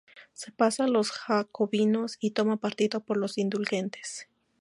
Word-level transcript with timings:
Se 0.33 0.51
pasa 0.51 0.85
a 0.85 0.87
los 0.87 1.11
jacobinos 1.11 2.17
y 2.19 2.31
toma 2.31 2.57
partido 2.57 3.01
por 3.01 3.17
los 3.17 3.37
Indulgentes. 3.37 4.27